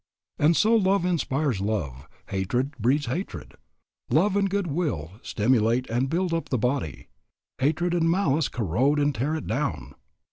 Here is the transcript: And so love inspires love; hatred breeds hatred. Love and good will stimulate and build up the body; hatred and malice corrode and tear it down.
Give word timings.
And 0.39 0.57
so 0.57 0.73
love 0.75 1.05
inspires 1.05 1.61
love; 1.61 2.07
hatred 2.29 2.75
breeds 2.79 3.05
hatred. 3.05 3.53
Love 4.09 4.35
and 4.35 4.49
good 4.49 4.65
will 4.65 5.11
stimulate 5.21 5.87
and 5.91 6.09
build 6.09 6.33
up 6.33 6.49
the 6.49 6.57
body; 6.57 7.09
hatred 7.59 7.93
and 7.93 8.09
malice 8.09 8.47
corrode 8.47 8.97
and 8.97 9.13
tear 9.13 9.35
it 9.35 9.45
down. 9.45 9.93